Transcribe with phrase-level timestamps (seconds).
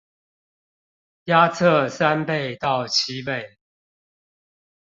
[1.25, 3.59] 壓測三倍到七倍